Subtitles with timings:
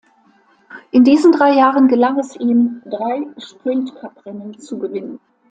[0.89, 5.19] In diesen drei Jahren gelang es ihm drei Sprint-Cup-Rennen zu gewinnen.